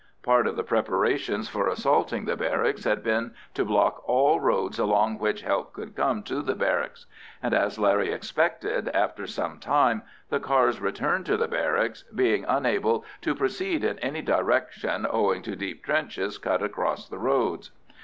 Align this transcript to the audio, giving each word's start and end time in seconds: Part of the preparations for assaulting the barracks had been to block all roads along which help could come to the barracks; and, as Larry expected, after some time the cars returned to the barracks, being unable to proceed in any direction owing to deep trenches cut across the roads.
Part 0.23 0.47
of 0.47 0.55
the 0.55 0.63
preparations 0.63 1.47
for 1.47 1.67
assaulting 1.67 2.25
the 2.25 2.35
barracks 2.35 2.85
had 2.85 3.03
been 3.03 3.35
to 3.53 3.63
block 3.63 4.01
all 4.09 4.39
roads 4.39 4.79
along 4.79 5.19
which 5.19 5.43
help 5.43 5.73
could 5.73 5.95
come 5.95 6.23
to 6.23 6.41
the 6.41 6.55
barracks; 6.55 7.05
and, 7.43 7.53
as 7.53 7.77
Larry 7.77 8.11
expected, 8.11 8.89
after 8.95 9.27
some 9.27 9.59
time 9.59 10.01
the 10.31 10.39
cars 10.39 10.81
returned 10.81 11.27
to 11.27 11.37
the 11.37 11.47
barracks, 11.47 12.01
being 12.15 12.45
unable 12.47 13.05
to 13.21 13.35
proceed 13.35 13.83
in 13.83 13.99
any 13.99 14.23
direction 14.23 15.05
owing 15.07 15.43
to 15.43 15.55
deep 15.55 15.85
trenches 15.85 16.39
cut 16.39 16.63
across 16.63 17.07
the 17.07 17.19
roads. 17.19 17.69